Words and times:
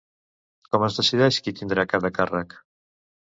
Com 0.71 0.85
es 0.87 0.95
decideix 1.01 1.37
qui 1.47 1.53
tindrà 1.59 1.87
cada 1.91 2.13
càrrec? 2.17 2.57